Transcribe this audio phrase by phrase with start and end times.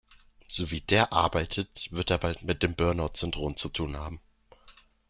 [0.47, 4.19] So wie der arbeitet, wird er bald mit dem Burnout-Syndrom zu tun haben.